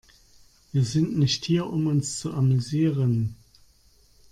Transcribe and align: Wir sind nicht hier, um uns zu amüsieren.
Wir 0.71 0.83
sind 0.83 1.15
nicht 1.19 1.45
hier, 1.45 1.67
um 1.67 1.85
uns 1.85 2.17
zu 2.19 2.33
amüsieren. 2.33 3.35